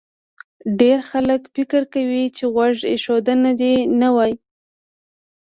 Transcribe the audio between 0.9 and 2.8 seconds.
خلک فکر کوي چې غوږ